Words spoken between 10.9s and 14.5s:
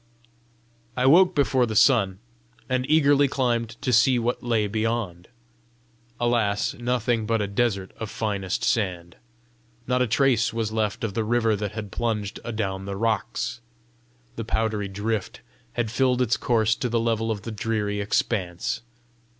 of the river that had plunged adown the rocks! The